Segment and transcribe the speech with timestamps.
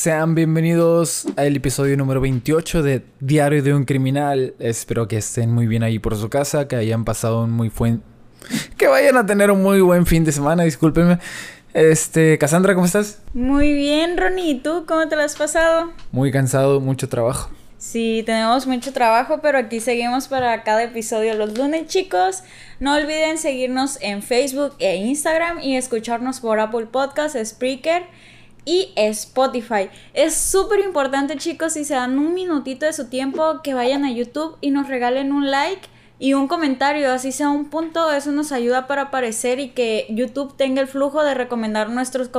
[0.00, 4.54] Sean bienvenidos al episodio número 28 de Diario de un Criminal.
[4.58, 8.02] Espero que estén muy bien ahí por su casa, que hayan pasado un muy buen...
[8.78, 11.18] Que vayan a tener un muy buen fin de semana, discúlpenme.
[11.74, 13.20] Este, Cassandra, ¿cómo estás?
[13.34, 14.52] Muy bien, Ronnie.
[14.52, 15.92] ¿Y tú cómo te lo has pasado?
[16.12, 17.50] Muy cansado, mucho trabajo.
[17.76, 22.42] Sí, tenemos mucho trabajo, pero aquí seguimos para cada episodio los lunes, chicos.
[22.78, 28.04] No olviden seguirnos en Facebook e Instagram y escucharnos por Apple Podcasts, Spreaker
[28.70, 29.90] y Spotify.
[30.14, 34.12] Es súper importante, chicos, si se dan un minutito de su tiempo, que vayan a
[34.12, 35.88] YouTube y nos regalen un like
[36.20, 40.56] y un comentario, así sea un punto, eso nos ayuda para aparecer y que YouTube
[40.56, 42.30] tenga el flujo de recomendar nuestros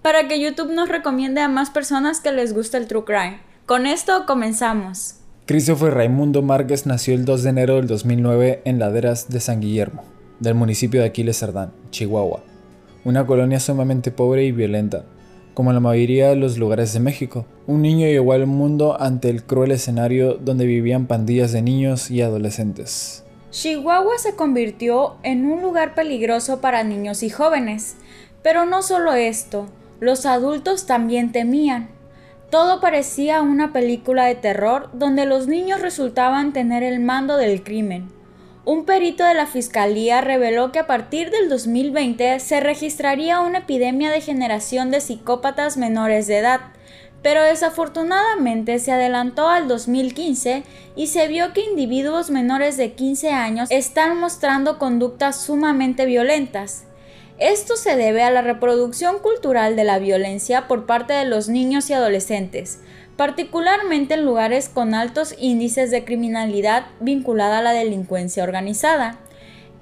[0.00, 3.40] para que YouTube nos recomiende a más personas que les guste el true crime.
[3.66, 5.16] Con esto comenzamos.
[5.44, 10.04] Christopher Raimundo Márquez nació el 2 de enero del 2009 en Laderas de San Guillermo,
[10.40, 12.42] del municipio de Aquiles Cerdán, Chihuahua,
[13.04, 15.04] una colonia sumamente pobre y violenta,
[15.54, 17.44] como en la mayoría de los lugares de México.
[17.66, 22.22] Un niño llegó al mundo ante el cruel escenario donde vivían pandillas de niños y
[22.22, 23.24] adolescentes.
[23.50, 27.96] Chihuahua se convirtió en un lugar peligroso para niños y jóvenes.
[28.42, 29.66] Pero no solo esto,
[30.00, 31.88] los adultos también temían.
[32.50, 38.08] Todo parecía una película de terror donde los niños resultaban tener el mando del crimen.
[38.64, 44.12] Un perito de la Fiscalía reveló que a partir del 2020 se registraría una epidemia
[44.12, 46.60] de generación de psicópatas menores de edad,
[47.22, 50.62] pero desafortunadamente se adelantó al 2015
[50.94, 56.84] y se vio que individuos menores de 15 años están mostrando conductas sumamente violentas.
[57.40, 61.90] Esto se debe a la reproducción cultural de la violencia por parte de los niños
[61.90, 62.78] y adolescentes,
[63.16, 69.18] particularmente en lugares con altos índices de criminalidad vinculada a la delincuencia organizada.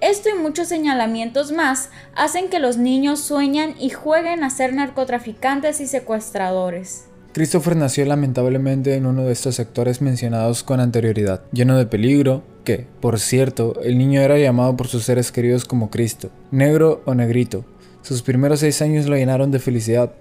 [0.00, 5.80] Esto y muchos señalamientos más hacen que los niños sueñan y jueguen a ser narcotraficantes
[5.80, 7.06] y secuestradores.
[7.32, 12.86] Christopher nació lamentablemente en uno de estos sectores mencionados con anterioridad, lleno de peligro, que,
[13.00, 17.64] por cierto, el niño era llamado por sus seres queridos como Cristo, negro o negrito.
[18.02, 20.12] Sus primeros seis años lo llenaron de felicidad.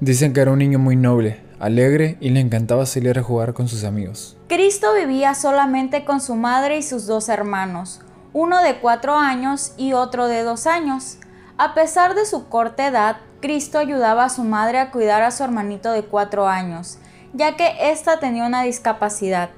[0.00, 3.68] Dicen que era un niño muy noble, alegre y le encantaba salir a jugar con
[3.68, 4.36] sus amigos.
[4.48, 8.00] Cristo vivía solamente con su madre y sus dos hermanos,
[8.32, 11.18] uno de cuatro años y otro de dos años.
[11.56, 15.44] A pesar de su corta edad, Cristo ayudaba a su madre a cuidar a su
[15.44, 16.98] hermanito de cuatro años,
[17.32, 19.50] ya que ésta tenía una discapacidad.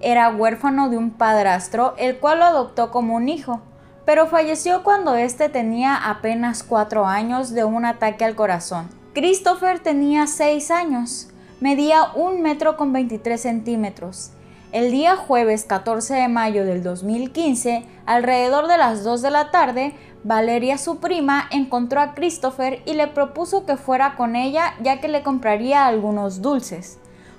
[0.00, 3.60] Era huérfano de un padrastro, el cual lo adoptó como un hijo,
[4.04, 8.88] pero falleció cuando éste tenía apenas cuatro años de un ataque al corazón.
[9.14, 11.28] Christopher tenía seis años
[11.64, 14.32] medía un metro con 23 centímetros.
[14.70, 19.94] El día jueves 14 de mayo del 2015, alrededor de las 2 de la tarde,
[20.24, 25.08] Valeria, su prima, encontró a Christopher y le propuso que fuera con ella ya que
[25.08, 26.98] le compraría algunos dulces.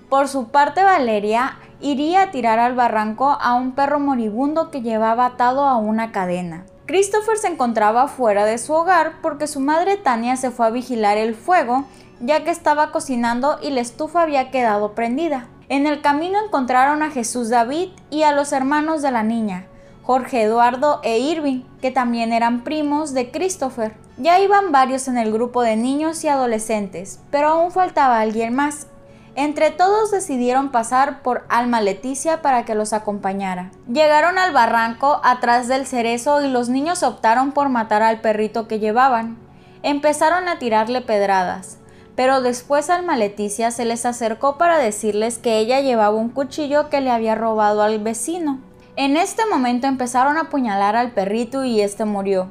[0.10, 5.28] Por su parte, Valeria iría a tirar al barranco a un perro moribundo que llevaba
[5.28, 6.66] atado a una cadena.
[6.88, 11.18] Christopher se encontraba fuera de su hogar porque su madre Tania se fue a vigilar
[11.18, 11.86] el fuego
[12.20, 15.48] ya que estaba cocinando y la estufa había quedado prendida.
[15.68, 19.66] En el camino encontraron a Jesús David y a los hermanos de la niña,
[20.04, 23.96] Jorge Eduardo e Irving, que también eran primos de Christopher.
[24.18, 28.88] Ya iban varios en el grupo de niños y adolescentes, pero aún faltaba alguien más.
[29.34, 33.72] Entre todos decidieron pasar por Alma Leticia para que los acompañara.
[33.92, 38.80] Llegaron al barranco atrás del cerezo y los niños optaron por matar al perrito que
[38.80, 39.38] llevaban.
[39.84, 41.80] Empezaron a tirarle pedradas
[42.16, 47.02] pero después Alma Leticia se les acercó para decirles que ella llevaba un cuchillo que
[47.02, 48.60] le había robado al vecino.
[48.96, 52.50] En este momento empezaron a apuñalar al perrito y este murió.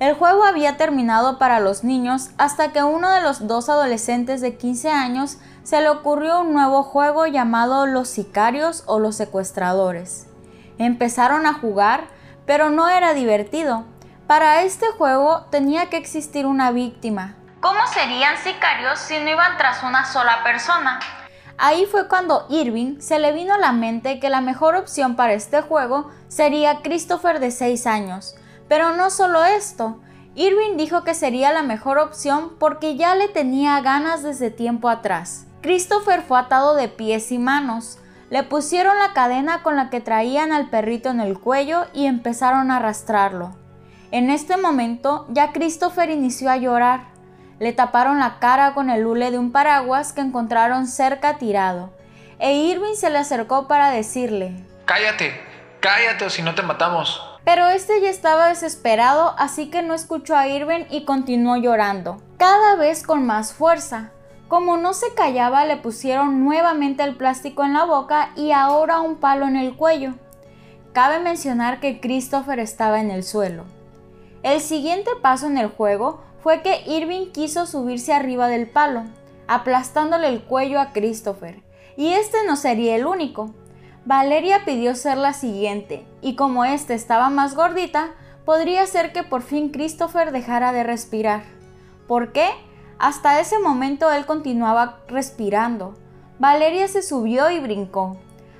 [0.00, 4.56] El juego había terminado para los niños hasta que uno de los dos adolescentes de
[4.56, 10.26] 15 años se le ocurrió un nuevo juego llamado los sicarios o los secuestradores.
[10.78, 12.04] Empezaron a jugar,
[12.46, 13.84] pero no era divertido.
[14.28, 19.82] Para este juego tenía que existir una víctima, ¿Cómo serían sicarios si no iban tras
[19.82, 21.00] una sola persona?
[21.56, 25.32] Ahí fue cuando Irving se le vino a la mente que la mejor opción para
[25.32, 28.36] este juego sería Christopher de 6 años.
[28.68, 30.00] Pero no solo esto,
[30.36, 35.46] Irving dijo que sería la mejor opción porque ya le tenía ganas desde tiempo atrás.
[35.60, 37.98] Christopher fue atado de pies y manos,
[38.30, 42.70] le pusieron la cadena con la que traían al perrito en el cuello y empezaron
[42.70, 43.56] a arrastrarlo.
[44.12, 47.17] En este momento ya Christopher inició a llorar.
[47.58, 51.90] Le taparon la cara con el hule de un paraguas que encontraron cerca tirado,
[52.38, 55.32] e Irving se le acercó para decirle, Cállate,
[55.80, 57.20] cállate o si no te matamos.
[57.44, 62.76] Pero este ya estaba desesperado, así que no escuchó a Irving y continuó llorando, cada
[62.76, 64.10] vez con más fuerza.
[64.48, 69.16] Como no se callaba, le pusieron nuevamente el plástico en la boca y ahora un
[69.16, 70.14] palo en el cuello.
[70.92, 73.64] Cabe mencionar que Christopher estaba en el suelo.
[74.42, 79.04] El siguiente paso en el juego fue que Irving quiso subirse arriba del palo,
[79.46, 81.62] aplastándole el cuello a Christopher,
[81.96, 83.54] y este no sería el único.
[84.04, 88.10] Valeria pidió ser la siguiente, y como éste estaba más gordita,
[88.44, 91.42] podría ser que por fin Christopher dejara de respirar.
[92.06, 92.48] ¿Por qué?
[92.98, 95.94] Hasta ese momento él continuaba respirando.
[96.38, 98.16] Valeria se subió y brincó.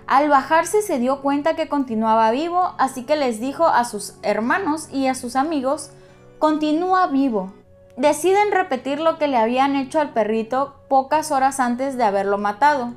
[0.06, 4.88] Al bajarse se dio cuenta que continuaba vivo, así que les dijo a sus hermanos
[4.90, 5.90] y a sus amigos,
[6.38, 7.52] continúa vivo.
[7.98, 12.92] Deciden repetir lo que le habían hecho al perrito pocas horas antes de haberlo matado.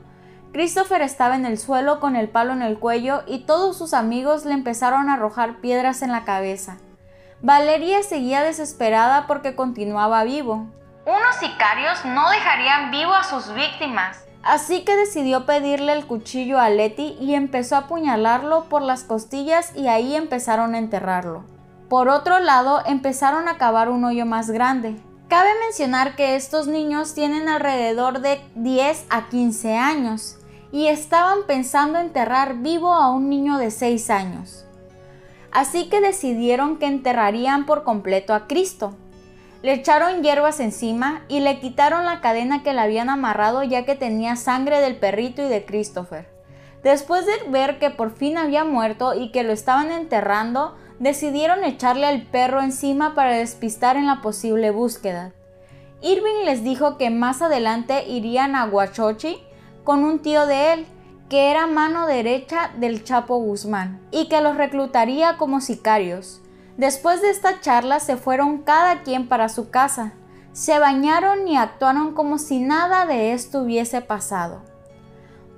[0.53, 4.45] Christopher estaba en el suelo con el palo en el cuello y todos sus amigos
[4.45, 6.77] le empezaron a arrojar piedras en la cabeza.
[7.41, 10.67] Valeria seguía desesperada porque continuaba vivo.
[11.07, 14.23] Unos sicarios no dejarían vivo a sus víctimas.
[14.43, 19.75] Así que decidió pedirle el cuchillo a Letty y empezó a apuñalarlo por las costillas
[19.75, 21.43] y ahí empezaron a enterrarlo.
[21.91, 24.95] Por otro lado, empezaron a cavar un hoyo más grande.
[25.27, 30.37] Cabe mencionar que estos niños tienen alrededor de 10 a 15 años
[30.71, 34.65] y estaban pensando enterrar vivo a un niño de 6 años.
[35.51, 38.95] Así que decidieron que enterrarían por completo a Cristo.
[39.61, 43.95] Le echaron hierbas encima y le quitaron la cadena que le habían amarrado ya que
[43.95, 46.29] tenía sangre del perrito y de Christopher.
[46.83, 52.05] Después de ver que por fin había muerto y que lo estaban enterrando, decidieron echarle
[52.05, 55.33] al perro encima para despistar en la posible búsqueda.
[56.01, 59.41] Irving les dijo que más adelante irían a Huachochi
[59.83, 60.85] con un tío de él,
[61.27, 66.39] que era mano derecha del Chapo Guzmán, y que los reclutaría como sicarios.
[66.77, 70.13] Después de esta charla se fueron cada quien para su casa,
[70.53, 74.61] se bañaron y actuaron como si nada de esto hubiese pasado.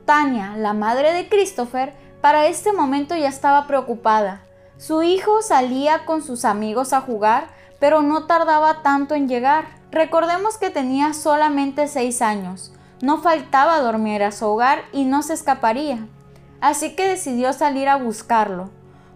[0.06, 4.46] Tania, la madre de Christopher, para este momento ya estaba preocupada.
[4.86, 7.48] Su hijo salía con sus amigos a jugar,
[7.80, 9.64] pero no tardaba tanto en llegar.
[9.92, 15.36] Recordemos que tenía solamente seis años, no faltaba dormir a su hogar y no se
[15.36, 16.06] escaparía.
[16.60, 18.72] Así que decidió salir a buscarlo.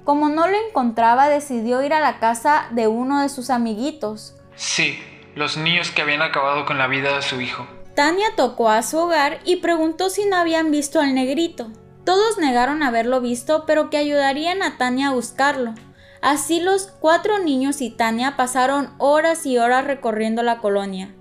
[0.05, 4.35] Como no lo encontraba, decidió ir a la casa de uno de sus amiguitos.
[4.55, 4.97] Sí,
[5.35, 7.67] los niños que habían acabado con la vida de su hijo.
[7.93, 11.67] Tania tocó a su hogar y preguntó si no habían visto al negrito.
[12.07, 15.73] Todos negaron haberlo visto, pero que ayudarían a Tania a buscarlo.
[16.21, 21.13] Así los cuatro niños y Tania pasaron horas y horas recorriendo la colonia.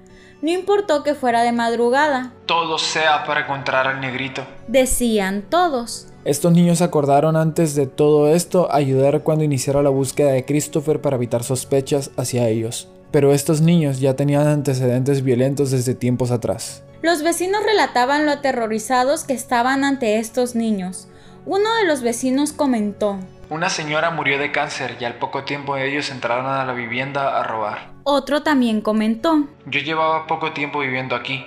[0.43, 2.33] No importó que fuera de madrugada.
[2.47, 4.47] Todo sea para encontrar al negrito.
[4.69, 6.07] Decían todos.
[6.25, 11.17] Estos niños acordaron antes de todo esto ayudar cuando iniciara la búsqueda de Christopher para
[11.17, 12.89] evitar sospechas hacia ellos.
[13.11, 16.85] Pero estos niños ya tenían antecedentes violentos desde tiempos atrás.
[17.07, 21.07] Los vecinos relataban lo aterrorizados que estaban ante estos niños.
[21.45, 26.11] Uno de los vecinos comentó, una señora murió de cáncer y al poco tiempo ellos
[26.11, 27.93] entraron a la vivienda a robar.
[28.03, 29.47] Otro también comentó.
[29.67, 31.47] Yo llevaba poco tiempo viviendo aquí.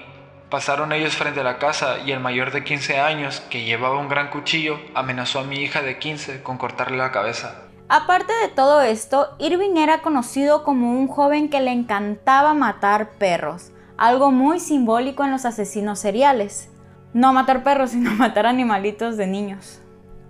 [0.50, 4.08] Pasaron ellos frente a la casa y el mayor de 15 años, que llevaba un
[4.08, 7.64] gran cuchillo, amenazó a mi hija de 15 con cortarle la cabeza.
[7.90, 13.74] Aparte de todo esto, Irving era conocido como un joven que le encantaba matar perros,
[14.00, 16.70] algo muy simbólico en los asesinos seriales.
[17.14, 19.82] No matar perros, sino matar animalitos de niños.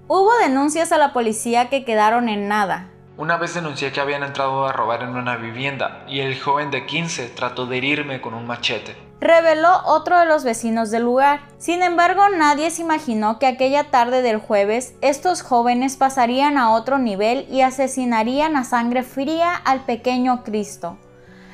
[0.07, 2.89] Hubo denuncias a la policía que quedaron en nada.
[3.15, 6.85] Una vez denuncié que habían entrado a robar en una vivienda y el joven de
[6.85, 8.95] 15 trató de herirme con un machete.
[9.19, 11.41] Reveló otro de los vecinos del lugar.
[11.57, 16.97] Sin embargo, nadie se imaginó que aquella tarde del jueves estos jóvenes pasarían a otro
[16.97, 20.97] nivel y asesinarían a sangre fría al pequeño Cristo.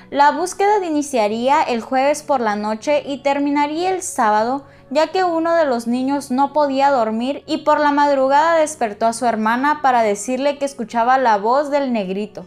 [0.10, 5.56] La búsqueda iniciaría el jueves por la noche y terminaría el sábado ya que uno
[5.56, 10.04] de los niños no podía dormir y por la madrugada despertó a su hermana para
[10.04, 12.46] decirle que escuchaba la voz del negrito,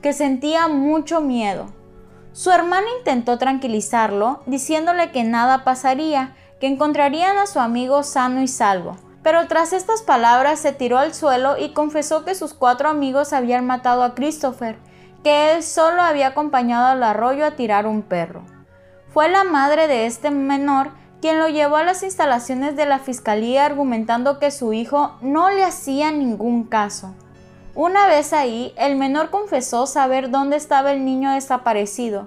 [0.00, 1.66] que sentía mucho miedo.
[2.32, 8.48] Su hermana intentó tranquilizarlo, diciéndole que nada pasaría, que encontrarían a su amigo sano y
[8.48, 8.96] salvo.
[9.22, 13.66] Pero tras estas palabras se tiró al suelo y confesó que sus cuatro amigos habían
[13.66, 14.78] matado a Christopher,
[15.24, 18.42] que él solo había acompañado al arroyo a tirar un perro.
[19.08, 20.90] Fue la madre de este menor
[21.20, 25.64] quien lo llevó a las instalaciones de la fiscalía argumentando que su hijo no le
[25.64, 27.14] hacía ningún caso.
[27.74, 32.26] Una vez ahí, el menor confesó saber dónde estaba el niño desaparecido.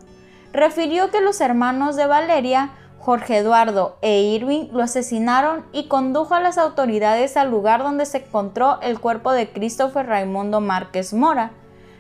[0.51, 6.39] Refirió que los hermanos de Valeria, Jorge Eduardo e Irving, lo asesinaron y condujo a
[6.39, 11.51] las autoridades al lugar donde se encontró el cuerpo de Christopher Raimundo Márquez Mora.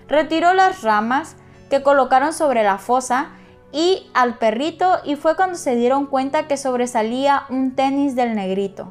[0.07, 1.35] Retiró las ramas
[1.69, 3.29] que colocaron sobre la fosa
[3.71, 8.89] y al perrito y fue cuando se dieron cuenta que sobresalía un tenis del negrito.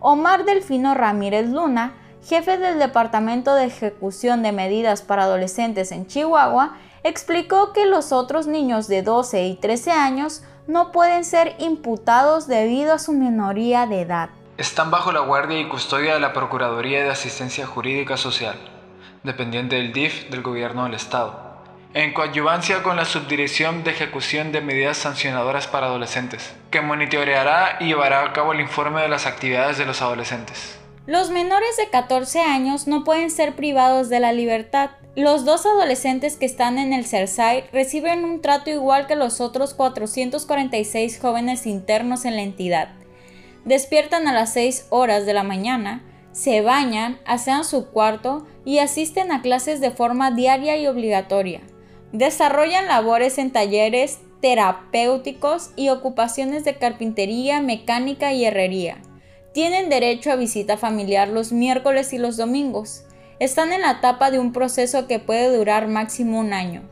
[0.00, 1.94] Omar Delfino Ramírez Luna,
[2.24, 8.46] jefe del Departamento de Ejecución de Medidas para Adolescentes en Chihuahua, explicó que los otros
[8.46, 14.02] niños de 12 y 13 años no pueden ser imputados debido a su minoría de
[14.02, 14.30] edad.
[14.58, 18.56] Están bajo la guardia y custodia de la Procuraduría de Asistencia Jurídica Social,
[19.24, 21.52] dependiente del DIF del Gobierno del Estado
[21.94, 27.86] en coadyuvancia con la Subdirección de Ejecución de Medidas Sancionadoras para Adolescentes, que monitoreará y
[27.86, 30.78] llevará a cabo el informe de las actividades de los adolescentes.
[31.06, 34.90] Los menores de 14 años no pueden ser privados de la libertad.
[35.16, 39.74] Los dos adolescentes que están en el CERSAI reciben un trato igual que los otros
[39.74, 42.94] 446 jóvenes internos en la entidad.
[43.66, 46.02] Despiertan a las 6 horas de la mañana,
[46.32, 51.60] se bañan, asean su cuarto y asisten a clases de forma diaria y obligatoria.
[52.12, 58.98] Desarrollan labores en talleres terapéuticos y ocupaciones de carpintería, mecánica y herrería.
[59.52, 63.04] Tienen derecho a visita familiar los miércoles y los domingos.
[63.38, 66.82] Están en la etapa de un proceso que puede durar máximo un año.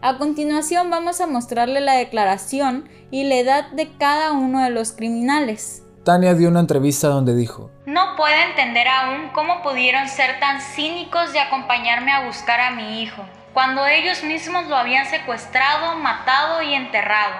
[0.00, 4.92] A continuación vamos a mostrarle la declaración y la edad de cada uno de los
[4.92, 5.82] criminales.
[6.06, 11.32] Tania dio una entrevista donde dijo, No puedo entender aún cómo pudieron ser tan cínicos
[11.32, 16.74] de acompañarme a buscar a mi hijo cuando ellos mismos lo habían secuestrado, matado y
[16.74, 17.34] enterrado.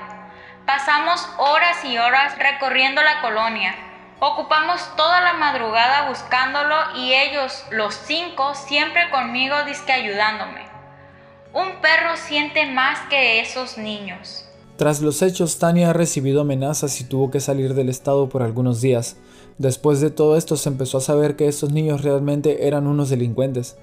[0.66, 3.76] Pasamos horas y horas recorriendo la colonia.
[4.18, 10.66] Ocupamos toda la madrugada buscándolo y ellos, los cinco, siempre conmigo disque ayudándome.
[11.52, 14.49] Un perro siente más que esos niños.
[14.76, 18.83] Tras los hechos, Tania ha recibido amenazas y tuvo que salir del estado por algunos
[18.83, 19.16] días.
[19.56, 23.76] Después de todo esto se empezó a saber que estos niños realmente eran unos delincuentes.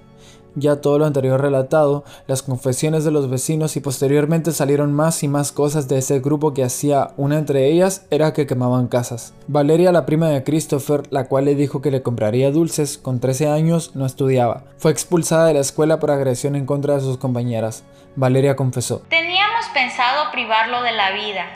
[0.56, 5.28] Ya todo lo anterior relatado, las confesiones de los vecinos y posteriormente salieron más y
[5.28, 9.34] más cosas de ese grupo que hacía, una entre ellas era que quemaban casas.
[9.48, 13.48] Valeria, la prima de Christopher, la cual le dijo que le compraría dulces, con 13
[13.48, 14.66] años no estudiaba.
[14.78, 17.84] Fue expulsada de la escuela por agresión en contra de sus compañeras.
[18.16, 19.02] Valeria confesó.
[19.10, 21.48] Teníamos pensado privarlo de la vida.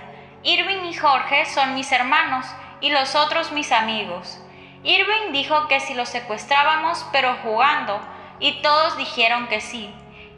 [0.41, 2.47] Irving y Jorge son mis hermanos
[2.81, 4.41] y los otros mis amigos.
[4.83, 7.99] Irving dijo que si lo secuestrábamos, pero jugando,
[8.39, 9.93] y todos dijeron que sí.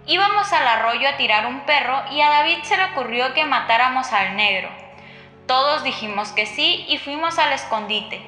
[0.08, 4.12] Íbamos al arroyo a tirar un perro y a David se le ocurrió que matáramos
[4.12, 4.70] al negro.
[5.48, 8.22] Todos dijimos que sí y fuimos al escondite.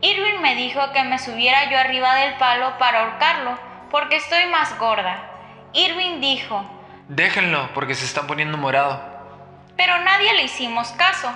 [0.00, 3.58] Irving me dijo que me subiera yo arriba del palo para ahorcarlo
[3.90, 5.30] porque estoy más gorda.
[5.72, 6.64] Irving dijo,
[7.08, 9.02] Déjenlo porque se está poniendo morado.
[9.76, 11.30] Pero nadie le hicimos caso.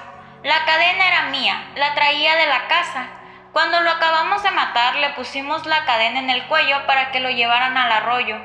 [0.44, 3.08] La cadena era mía, la traía de la casa
[3.52, 7.28] cuando lo acabamos de matar, le pusimos la cadena en el cuello para que lo
[7.28, 8.36] llevaran al arroyo.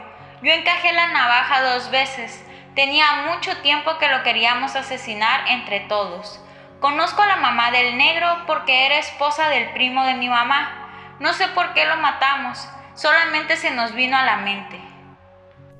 [0.41, 2.43] Yo encajé la navaja dos veces.
[2.75, 6.41] Tenía mucho tiempo que lo queríamos asesinar entre todos.
[6.81, 11.15] Conozco a la mamá del negro porque era esposa del primo de mi mamá.
[11.21, 14.77] No sé por qué lo matamos, solamente se nos vino a la mente.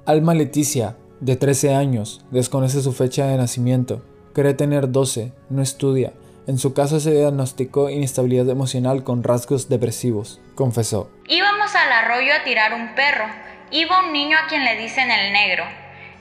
[0.05, 4.01] Alma Leticia, de 13 años, desconoce su fecha de nacimiento.
[4.33, 6.13] Cree tener 12, no estudia
[6.47, 11.11] en su caso se diagnosticó inestabilidad emocional con rasgos depresivos, confesó.
[11.27, 13.25] Íbamos al arroyo a tirar un perro.
[13.69, 15.65] Iba un niño a quien le dicen el negro.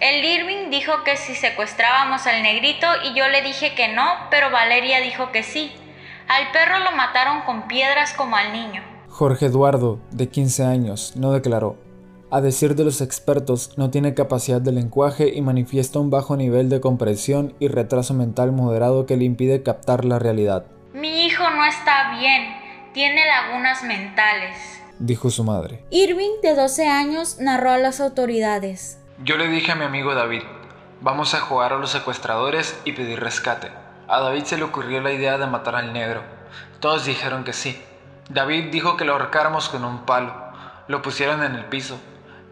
[0.00, 4.50] El Irving dijo que si secuestrábamos al negrito y yo le dije que no, pero
[4.50, 5.72] Valeria dijo que sí.
[6.26, 8.82] Al perro lo mataron con piedras como al niño.
[9.08, 11.85] Jorge Eduardo, de 15 años, no declaró.
[12.28, 16.68] A decir de los expertos, no tiene capacidad de lenguaje y manifiesta un bajo nivel
[16.68, 20.66] de comprensión y retraso mental moderado que le impide captar la realidad.
[20.92, 22.48] Mi hijo no está bien,
[22.92, 24.56] tiene lagunas mentales,
[24.98, 25.84] dijo su madre.
[25.90, 28.98] Irving, de 12 años, narró a las autoridades.
[29.22, 30.42] Yo le dije a mi amigo David,
[31.00, 33.68] vamos a jugar a los secuestradores y pedir rescate.
[34.08, 36.22] A David se le ocurrió la idea de matar al negro.
[36.80, 37.80] Todos dijeron que sí.
[38.30, 40.34] David dijo que lo ahorcáramos con un palo.
[40.88, 42.00] Lo pusieron en el piso.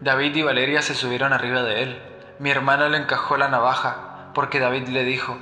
[0.01, 2.01] David y Valeria se subieron arriba de él.
[2.39, 5.37] Mi hermana le encajó la navaja porque David le dijo.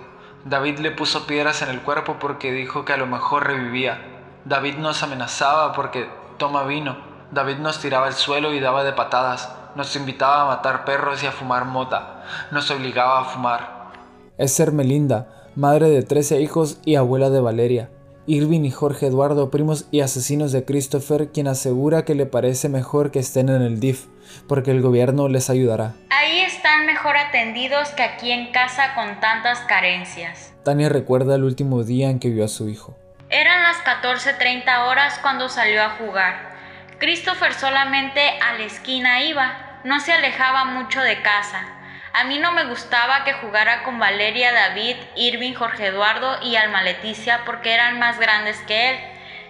[0.46, 4.00] David le puso piedras en el cuerpo porque dijo que a lo mejor revivía.
[4.46, 6.08] David nos amenazaba porque
[6.38, 6.98] toma vino.
[7.32, 9.56] David nos tiraba al suelo y daba de patadas.
[9.76, 12.24] Nos invitaba a matar perros y a fumar mota.
[12.52, 13.92] Nos obligaba a fumar.
[14.38, 17.90] Es Melinda, madre de 13 hijos y abuela de Valeria.
[18.26, 23.12] Irving y Jorge Eduardo, primos y asesinos de Christopher, quien asegura que le parece mejor
[23.12, 24.06] que estén en el DIF,
[24.48, 25.94] porque el gobierno les ayudará.
[26.10, 30.54] Ahí están mejor atendidos que aquí en casa con tantas carencias.
[30.64, 32.98] Tania recuerda el último día en que vio a su hijo.
[33.30, 36.54] Eran las 14.30 horas cuando salió a jugar.
[37.00, 41.73] Christopher solamente a la esquina iba, no se alejaba mucho de casa.
[42.16, 46.84] A mí no me gustaba que jugara con Valeria, David, Irving, Jorge Eduardo y Alma
[46.84, 49.00] Leticia porque eran más grandes que él.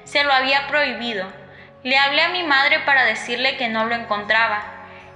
[0.05, 1.27] Se lo había prohibido.
[1.83, 4.63] Le hablé a mi madre para decirle que no lo encontraba.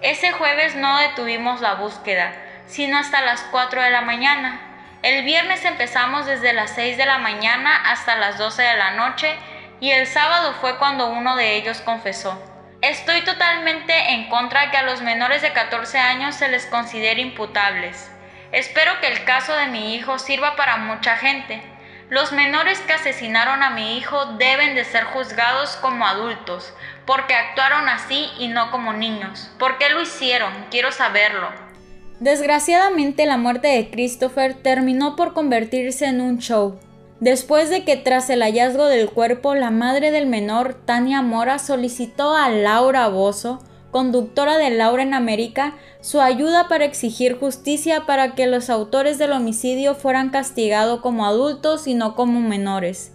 [0.02, 2.34] Ese jueves no detuvimos la búsqueda,
[2.66, 4.60] sino hasta las 4 de la mañana.
[5.02, 9.34] El viernes empezamos desde las 6 de la mañana hasta las 12 de la noche
[9.80, 12.57] y el sábado fue cuando uno de ellos confesó.
[12.82, 17.22] Estoy totalmente en contra de que a los menores de 14 años se les considere
[17.22, 18.12] imputables.
[18.52, 21.60] Espero que el caso de mi hijo sirva para mucha gente.
[22.10, 26.72] Los menores que asesinaron a mi hijo deben de ser juzgados como adultos,
[27.08, 29.50] porque actuaron así y no como niños.
[29.58, 30.54] ¿Por qué lo hicieron?
[30.70, 31.50] Quiero saberlo.
[32.20, 36.80] Desgraciadamente la muerte de Christopher terminó por convertirse en un show.
[37.20, 42.36] Después de que tras el hallazgo del cuerpo la madre del menor, Tania Mora, solicitó
[42.36, 43.60] a Laura Bozo,
[43.90, 49.32] conductora de Laura en América, su ayuda para exigir justicia para que los autores del
[49.32, 53.14] homicidio fueran castigados como adultos y no como menores,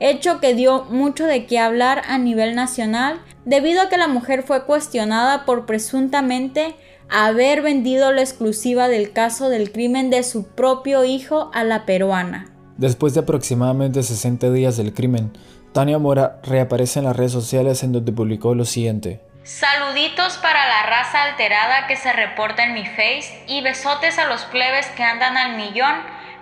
[0.00, 4.42] hecho que dio mucho de qué hablar a nivel nacional debido a que la mujer
[4.42, 6.74] fue cuestionada por presuntamente
[7.08, 12.53] haber vendido la exclusiva del caso del crimen de su propio hijo a la peruana.
[12.76, 15.32] Después de aproximadamente 60 días del crimen,
[15.72, 19.20] Tania Mora reaparece en las redes sociales en donde publicó lo siguiente.
[19.44, 24.42] Saluditos para la raza alterada que se reporta en mi face y besotes a los
[24.44, 25.94] plebes que andan al millón,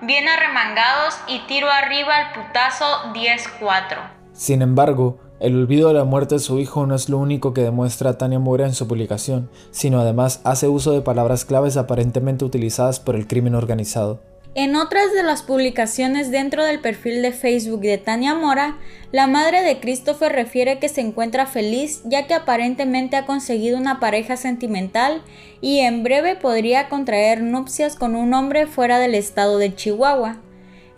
[0.03, 3.99] bien arremangados y tiro arriba al putazo 10-4.
[4.33, 7.63] Sin embargo, el olvido de la muerte de su hijo no es lo único que
[7.63, 13.01] demuestra Tania Mora en su publicación, sino además hace uso de palabras claves aparentemente utilizadas
[13.01, 14.21] por el crimen organizado.
[14.55, 18.77] En otras de las publicaciones dentro del perfil de Facebook de Tania Mora,
[19.11, 23.99] la madre de Christopher refiere que se encuentra feliz ya que aparentemente ha conseguido una
[23.99, 25.23] pareja sentimental
[25.63, 30.37] y en breve podría contraer nupcias con un hombre fuera del estado de Chihuahua.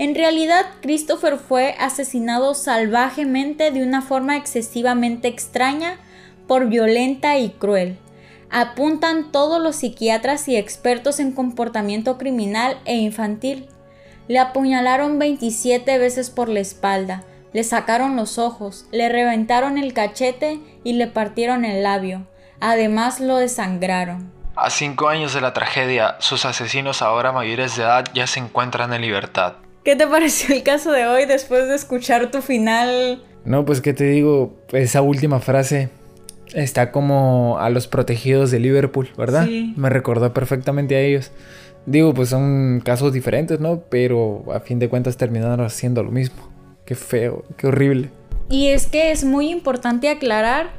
[0.01, 6.01] En realidad, Christopher fue asesinado salvajemente de una forma excesivamente extraña,
[6.49, 7.99] por violenta y cruel
[8.55, 13.69] apuntan todos los psiquiatras y expertos en comportamiento criminal e infantil.
[14.29, 20.61] Le apuñalaron 27 veces por la espalda, le sacaron los ojos, le reventaron el cachete
[20.85, 22.29] y le partieron el labio.
[22.61, 24.33] Además lo desangraron.
[24.55, 28.93] A cinco años de la tragedia, sus asesinos ahora mayores de edad ya se encuentran
[28.93, 29.55] en libertad.
[29.83, 33.21] ¿Qué te pareció el caso de hoy después de escuchar tu final?
[33.45, 35.91] No, pues qué te digo, esa última frase
[36.53, 39.47] está como a los protegidos de Liverpool, ¿verdad?
[39.47, 39.73] Sí.
[39.77, 41.31] Me recordó perfectamente a ellos.
[41.87, 43.83] Digo, pues son casos diferentes, ¿no?
[43.89, 46.51] Pero a fin de cuentas terminaron haciendo lo mismo.
[46.85, 48.11] Qué feo, qué horrible.
[48.49, 50.71] Y es que es muy importante aclarar,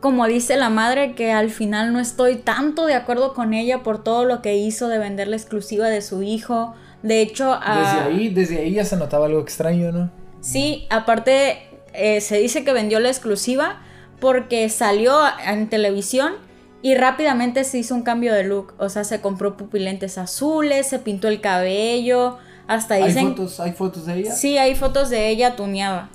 [0.00, 4.02] como dice la madre, que al final no estoy tanto de acuerdo con ella por
[4.02, 6.74] todo lo que hizo de vender la exclusiva de su hijo.
[7.02, 10.10] De hecho, desde ahí, desde ahí ya se notaba algo extraño, ¿no?
[10.40, 11.58] Sí, aparte
[11.92, 13.80] eh, se dice que vendió la exclusiva
[14.22, 16.34] porque salió en televisión
[16.80, 18.72] y rápidamente se hizo un cambio de look.
[18.78, 23.26] O sea, se compró pupilentes azules, se pintó el cabello, hasta dicen...
[23.26, 24.32] ¿Hay fotos, ¿Hay fotos de ella?
[24.32, 26.08] Sí, hay fotos de ella tuneada.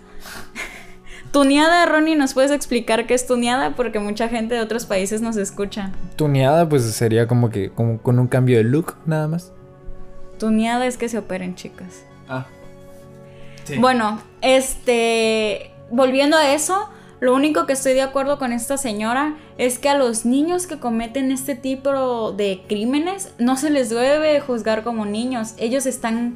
[1.34, 3.76] tuneada, Ronnie, ¿nos puedes explicar qué es tuneada?
[3.76, 5.92] Porque mucha gente de otros países nos escucha.
[6.16, 9.52] Tuneada, pues sería como que como con un cambio de look, nada más.
[10.40, 12.06] Tuneada es que se operen, chicas.
[12.30, 12.46] Ah.
[13.66, 13.78] Sí.
[13.80, 15.72] Bueno, este...
[15.90, 16.90] Volviendo a eso,
[17.20, 20.80] lo único que estoy de acuerdo con esta señora es que a los niños que
[20.80, 25.56] cometen este tipo de crímenes no se les debe juzgar como niños.
[25.58, 26.36] Ellos están,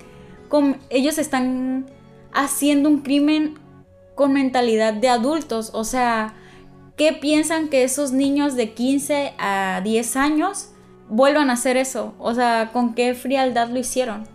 [0.89, 1.85] ellos están
[2.33, 3.59] haciendo un crimen
[4.15, 5.69] con mentalidad de adultos.
[5.73, 6.33] O sea,
[6.95, 10.69] ¿qué piensan que esos niños de 15 a 10 años
[11.09, 12.15] vuelvan a hacer eso?
[12.17, 14.27] O sea, ¿con qué frialdad lo hicieron?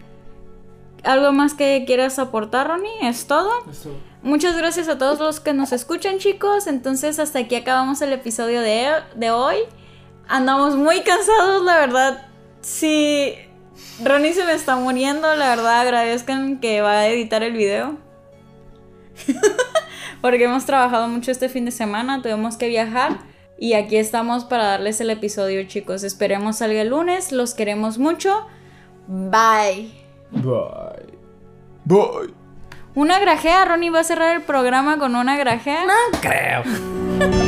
[1.02, 2.90] ¿Algo más que quieras aportar, Ronnie?
[3.02, 3.50] ¿Es todo?
[3.68, 3.94] Es todo.
[4.26, 6.66] Muchas gracias a todos los que nos escuchan, chicos.
[6.66, 9.58] Entonces, hasta aquí acabamos el episodio de, de hoy.
[10.26, 12.26] Andamos muy cansados, la verdad.
[12.60, 13.36] Sí,
[14.04, 15.82] Ronnie se me está muriendo, la verdad.
[15.82, 17.98] Agradezcan que va a editar el video.
[20.20, 23.20] Porque hemos trabajado mucho este fin de semana, tuvimos que viajar.
[23.60, 26.02] Y aquí estamos para darles el episodio, chicos.
[26.02, 27.30] Esperemos salga el lunes.
[27.30, 28.44] Los queremos mucho.
[29.06, 29.92] Bye.
[30.32, 31.14] Bye.
[31.84, 32.45] Bye.
[32.96, 33.66] ¿Una grajea?
[33.66, 35.84] ¿Ronnie va a cerrar el programa con una grajea?
[35.84, 36.62] No creo.